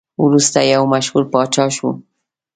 وروسته 0.25 0.59
یو 0.73 0.83
مشهور 0.93 1.23
پاچا 1.33 1.65
شو. 1.75 1.89